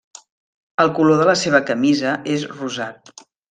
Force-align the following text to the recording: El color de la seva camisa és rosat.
El 0.83 0.89
color 1.01 1.21
de 1.23 1.27
la 1.31 1.35
seva 1.43 1.61
camisa 1.69 2.17
és 2.41 2.47
rosat. 2.59 3.15